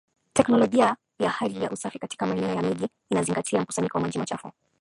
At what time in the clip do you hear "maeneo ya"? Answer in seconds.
2.25-2.61